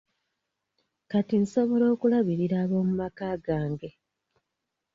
[1.11, 3.89] Kati nsobola okulabirira ab'omumaka gange.